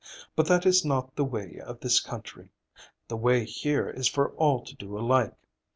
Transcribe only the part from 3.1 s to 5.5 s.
way here is for all to do alike.